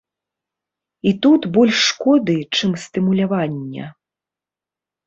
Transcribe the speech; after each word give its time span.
І 1.11 1.13
тут 1.25 1.41
больш 1.59 1.77
шкоды, 1.91 2.37
чым 2.55 2.71
стымулявання. 2.87 3.85